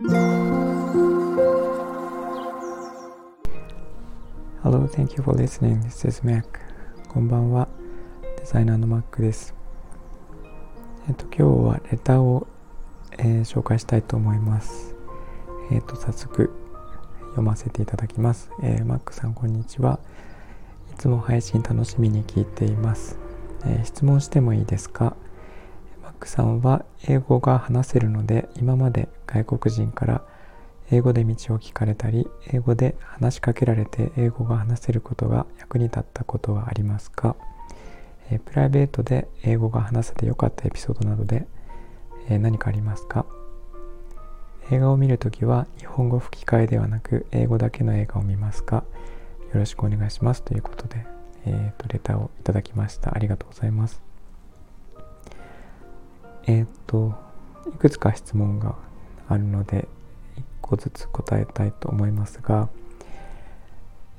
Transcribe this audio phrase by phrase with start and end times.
[0.00, 0.14] Hello,
[4.86, 5.82] thank you for listening.
[5.82, 6.44] This is Mac.
[7.08, 7.66] こんばんは。
[8.36, 9.56] デザイナーの Mac です。
[11.08, 12.46] えっと、今日はレターを、
[13.18, 14.94] えー、紹介したいと思います。
[15.72, 16.52] えっと、早速
[17.30, 18.52] 読ませていただきます。
[18.62, 19.98] えー、Mac さん、こんにちは。
[20.92, 23.18] いつも配信楽しみに聞いています。
[23.66, 25.16] えー、質問してもいいですか？
[26.26, 30.22] さんは英語が話せるので、今まで外国人から
[30.90, 37.36] 英語で道を聞かれたり、英語で話しかけられて英語が話せることが役に立ったことはありますか、
[38.30, 41.46] え、プライベートで英語が話せてよかったエピソードなどで、
[42.28, 43.26] え、何かありますか？
[44.70, 48.84] 映画を見るときは日本語吹き替えではなく英語だけの映画を見ますか？
[49.52, 51.06] よろしくお願いしますということで、
[51.46, 53.14] えーと、レターをいただきました。
[53.14, 54.07] ありがとうございます。
[56.46, 57.14] えっ、と、
[57.74, 58.76] いくつか質問が
[59.28, 59.88] あるので
[60.36, 62.68] 1、個ずつ答えたいと思いますが、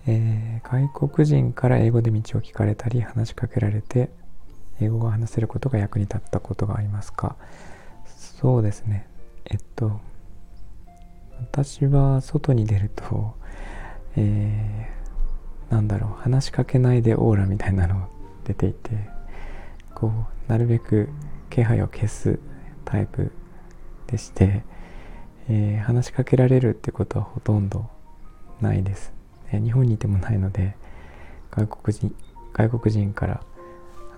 [0.08, 4.09] えー、外国人から英語で道を聞かれたり話しかけられて
[4.80, 7.36] 英語が話せることが役に立ったことがありますか？
[8.06, 9.08] そうですね。
[9.45, 10.00] えっと
[11.40, 13.36] 私は外に出ると、
[14.16, 18.09] えー、なんだろう話しかけないでオーラみたいなの
[18.45, 18.92] 出ていて
[19.95, 20.12] こ
[20.47, 21.09] うなるべく
[21.50, 22.39] 気配を消す
[22.86, 23.31] タイプ
[24.08, 24.64] でして
[25.52, 27.88] えー、話しかけられるってことはほとんど
[28.61, 29.11] ないです。
[29.52, 30.75] えー、日本にいてもないので
[31.50, 32.16] 外国人
[32.53, 33.41] 外国人から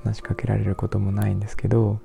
[0.04, 2.00] 話しかけられることもないんですけど、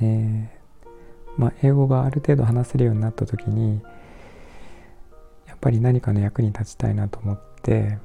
[0.00, 3.80] ー、まあ、英語がある程度話せるようになった時に
[5.46, 7.98] やっぱり何かの役に立ちたいなと思って、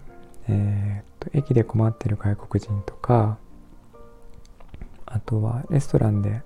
[0.47, 3.39] えーと、駅で困ってる外国人とか
[5.30, 6.41] とはレストランで、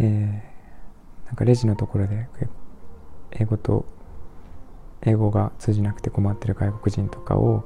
[0.00, 0.56] えー
[1.26, 2.28] なんかレジのところで
[3.32, 3.84] 英語と
[5.02, 7.64] 英語が通じなくて困ってる外国人とかを、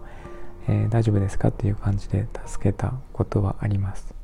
[0.67, 4.15] えー、大丈夫ですかっていう感じで助けたことはあります。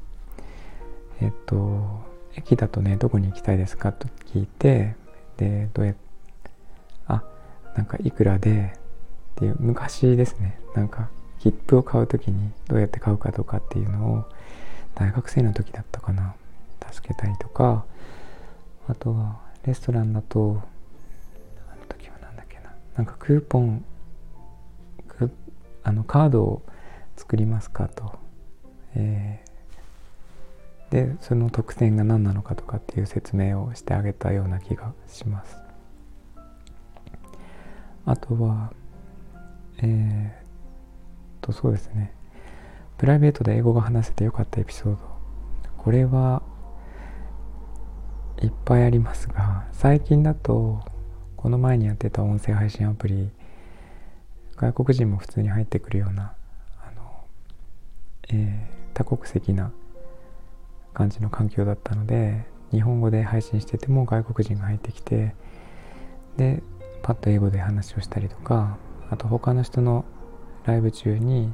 [1.21, 2.05] えっと
[2.35, 4.97] 駅だとねどこに行きたいですかと聞いて
[5.39, 5.95] でどうや
[7.07, 7.23] あ
[7.75, 8.79] なんかいくらでっ
[9.37, 11.09] ていう昔ですねなんか
[11.39, 14.25] 切符を買う時にどうやって買うかとかっていうのを
[14.97, 16.35] 大学生の時だったかな。
[16.93, 17.85] 助けたりとか。
[18.89, 20.63] あとはレストランだと
[21.73, 22.73] あの時は何だっけな。
[22.97, 23.85] なんかクーポン
[25.87, 26.63] あのカードを
[27.17, 28.19] 作りますかと、
[28.97, 35.57] えー、でその特典が何なのかとかっていう説明をしてあげたような気がします。
[38.05, 38.73] あとは
[39.79, 40.49] えー、っ
[41.41, 42.13] とそうですね。
[42.99, 44.99] プライベートで英語が話せてよかったエピソード。
[45.79, 46.43] これは
[48.43, 50.81] いっぱいありますが最近だと
[51.37, 53.31] この前にやってた音声配信アプリ
[54.57, 56.35] 外国人も普通に入ってくるような
[56.83, 57.25] あの、
[58.31, 59.71] えー、多国籍な
[60.93, 65.35] 感じの環境だったので日本語で配信してても外国人が入ってきて
[66.37, 66.63] で
[67.03, 70.05] パッと英語で話をしたりとかあと他の人の
[70.65, 71.53] ライブ中に、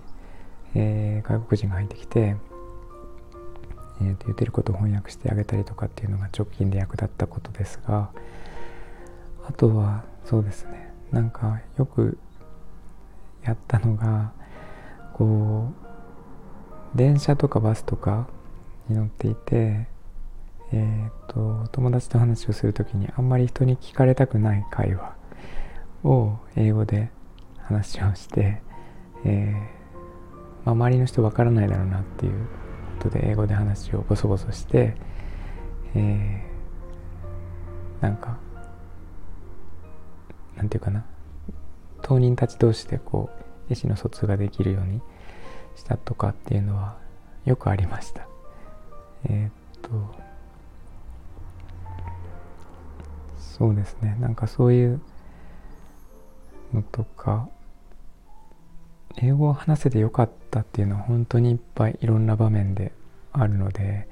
[0.75, 2.37] えー、外国人が入ってきて
[4.03, 8.11] えー、と言ってることを翻訳してあげたりとかっていうのが直近で役立ったことですが
[9.47, 10.93] あとはそうですね。
[11.11, 12.17] なんかよく
[13.43, 14.33] やったのが
[15.15, 15.73] こ
[16.95, 18.29] う電車とかバスとか
[18.89, 19.89] に乗っていて
[20.73, 25.17] えっ、ー、と友達と話をする時にあんまり人に聞かれたくない会話
[26.05, 27.11] を英語で
[27.59, 28.63] 話をして、
[29.25, 29.82] えー、
[30.83, 32.49] 周りの人わからないだろうなっていう
[32.99, 34.97] トで英語で話をボソボソして、
[35.95, 38.39] えー、なんか
[40.57, 41.05] なんていうかな。
[42.03, 43.31] 当人たち同士でこ
[43.71, 45.01] う意思の疎通ができるように
[45.77, 46.99] したとかっていうのは
[47.45, 48.27] よくありました。
[49.25, 49.91] えー、っと
[53.39, 54.17] そうですね。
[54.21, 55.01] なんかそういう
[56.75, 57.49] のとか
[59.17, 62.93] 英語を話せてよかったっていうのは本当にいっぱいいろんな場面で
[63.33, 64.09] あるので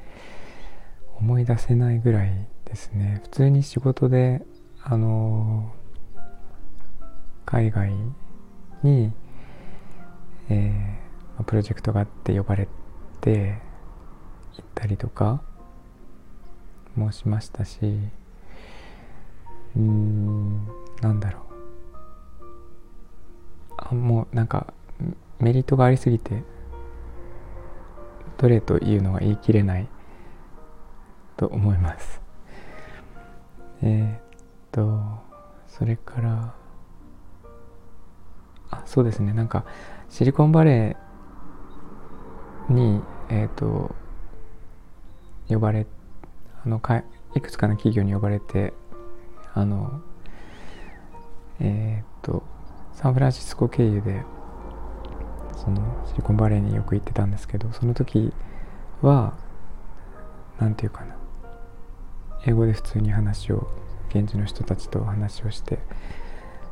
[1.18, 3.20] 思い出せないぐらいですね。
[3.24, 4.42] 普通に仕事で
[4.82, 5.72] あの
[7.44, 7.92] 海外
[8.82, 9.12] に、
[10.48, 12.68] えー、プロジェクトがあって呼ばれ
[13.20, 13.58] て
[14.56, 15.42] 行ったりとか
[16.94, 17.98] もしましたし
[19.76, 20.66] うん
[21.00, 21.42] なんだろう。
[23.76, 24.72] あもうなんか
[25.40, 26.42] メリットがありすぎて
[28.38, 29.88] どれというのは言い切れない
[31.36, 32.20] と思います。
[33.82, 35.22] えー、っ
[35.68, 36.54] それから
[38.70, 39.64] あそうですねなんか
[40.10, 43.00] シリコンバレーに
[43.30, 43.94] えっ、と
[45.48, 45.86] 呼ばれ
[46.64, 47.02] あのか
[47.34, 48.74] いくつかの企業に呼ばれて
[49.54, 50.00] あの
[51.60, 52.42] えっ、と
[52.92, 54.22] サンフランシスコ経由で
[55.62, 58.32] そのシリコンバレーによく行ってたんですけどその時
[59.02, 59.34] は
[60.58, 61.16] 何て言うかな。
[62.46, 63.68] 英語で普通に話を
[64.08, 65.78] 現地の人たちと話をして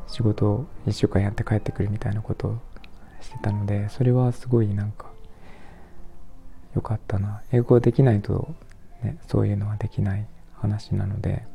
[0.07, 2.57] 仕事を1週間やって帰ってくるみたいなことを
[3.21, 5.11] してたのでそれはすごいなんか
[6.75, 7.41] 良かったな。
[7.51, 8.53] 英語できないと、
[9.03, 11.45] ね、そういうのはできない話なので、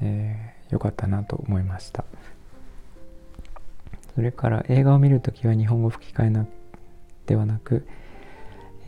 [0.00, 2.04] えー、よかったなと思いました。
[4.16, 6.46] それから映画を見るときは日本語吹き替えな
[7.26, 7.86] ではなく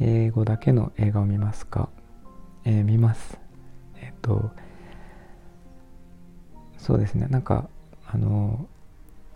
[0.00, 1.90] 英語だけの映画を見ますか、
[2.64, 3.38] えー、見ます。
[4.00, 4.50] えっ、ー、と
[6.78, 7.26] そうですね。
[7.28, 7.68] なんか
[8.06, 8.66] あの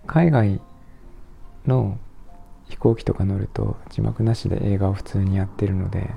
[0.07, 0.63] 海外
[1.67, 1.99] の
[2.71, 6.11] 飛行機とか乗ると字幕なしで映画を普通にやってるので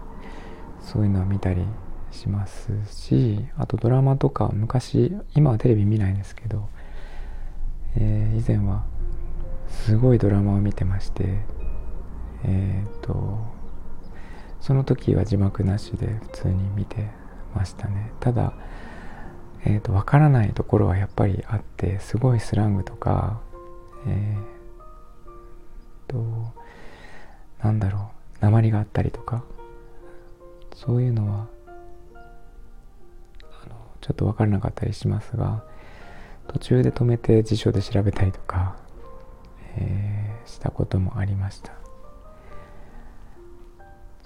[0.80, 1.66] そういうのは見たり
[2.12, 6.70] しますしあとドラマとか昔今はテレビ見ないですけど、
[7.98, 8.86] えー、以前は
[9.68, 11.40] すごいドラマを見てまして
[12.44, 13.40] えっ、ー、と
[14.60, 17.10] その時は字幕なしで普通に見て
[17.54, 18.12] ましたね。
[18.20, 18.54] ただ
[19.68, 23.42] えーと、分からないところはやっぱりあってすごいスラングとか
[24.08, 26.54] えー、と
[27.64, 29.44] なんだろう鉛があったりとか
[30.76, 31.48] そういうのは
[32.14, 32.20] あ
[33.68, 35.64] のちょっと分からなかったりしますが
[36.48, 38.78] 途中で止めて辞書で調べたりとか、
[39.78, 41.74] えー、したこともありました。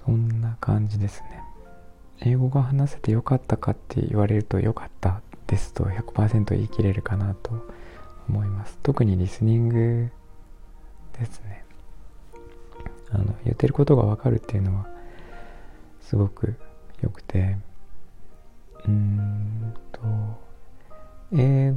[0.06, 1.44] そんな感じですね。
[2.22, 7.68] 英語が話せてよかったかって言われるとよかったですと100%言い切れるかなと
[8.28, 8.78] 思います。
[8.84, 10.10] 特にリスニング
[11.18, 11.63] ですね。
[13.12, 14.88] あの言ってることが分かるっていうのは
[16.01, 16.56] すごく
[17.01, 17.57] 良くて。
[18.86, 20.01] うーんと
[21.34, 21.74] 英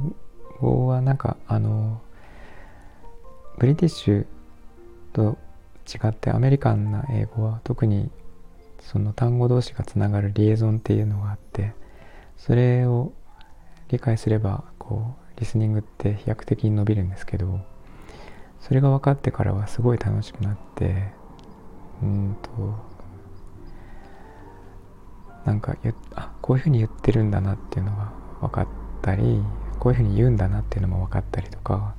[0.59, 2.01] 語はなんかあの
[3.63, 4.25] ブリティッシュ
[5.13, 5.37] と
[5.87, 8.11] 違ってアメリカンな英語は特に
[8.81, 11.71] その単語同士がつながるリエゾンっていうのがあって
[12.35, 13.13] それを
[13.87, 17.61] 理解すればこうリスニングって飛躍的に伸びるんですけど
[18.59, 21.13] それが分かってからはすごい楽しくなって
[22.01, 22.49] うんと
[25.45, 25.77] なんか
[26.15, 28.11] あこういうふうに言ってるんだなっていうのが
[28.41, 28.67] 分かっ
[29.01, 29.41] たり
[29.79, 31.95] こういうふうに言うんだなっていうのも分かったりとか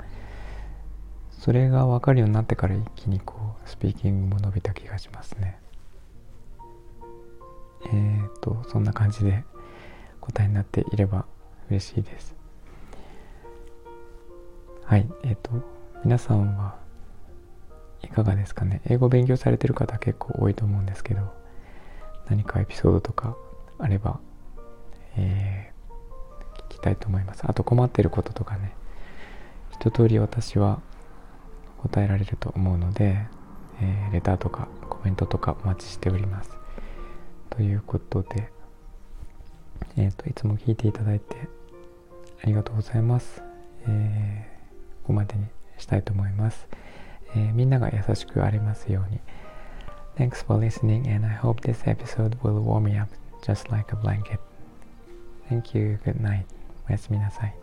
[1.45, 5.59] それが分かるようになってから一気にこうスピーキングも伸びた気がしますね。
[7.85, 9.45] えっ、とそんな感じで
[10.23, 11.27] 答えになっていれば
[11.69, 12.35] 嬉しいです。
[14.85, 15.51] はいえっ、と
[16.03, 16.77] 皆さんは
[18.01, 18.81] いかがですかね？
[18.87, 21.31] 英語勉強されてる方結構多いと思うんですけど
[22.31, 23.37] 何かエピソードとか
[23.79, 24.19] あれば、
[25.19, 27.43] えー、聞きたいと思います。
[27.45, 28.73] あと困ってることとかね。
[29.73, 30.81] 一通り私は
[31.89, 33.27] 答えられると思うので、
[33.81, 36.51] えー、レターとかコメントとかお待ちしております
[37.51, 38.51] ということで
[39.97, 41.37] えっ、ー、といつも聞いていただいて
[42.43, 43.43] ありがとうございます。
[43.87, 45.47] えー、ここまでに
[45.79, 46.67] したいと思います。
[47.35, 49.21] えー、みんなが優しくありますように。
[50.17, 53.11] Thanks for listening and I hope this episode will warm me up
[53.43, 54.39] just like a blanket.
[55.49, 55.99] Thank you.
[56.05, 56.45] Good night.
[56.89, 57.55] おやすみなさい。